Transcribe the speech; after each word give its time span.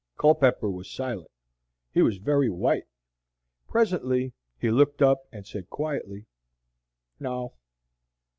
Culpepper 0.17 0.67
was 0.67 0.89
silent. 0.89 1.29
He 1.91 2.01
was 2.01 2.17
very 2.17 2.49
white. 2.49 2.87
Presently 3.67 4.33
he 4.57 4.71
looked 4.71 4.99
up 5.03 5.27
and 5.31 5.45
said 5.45 5.69
quietly. 5.69 6.25
"No." 7.19 7.53